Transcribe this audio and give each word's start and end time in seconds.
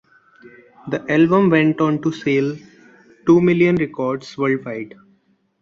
The 0.87 1.05
album 1.11 1.51
went 1.51 1.79
on 1.79 2.01
to 2.01 2.11
sell 2.11 2.55
two 3.27 3.39
million 3.39 3.75
records 3.75 4.35
worldwide. 4.35 4.95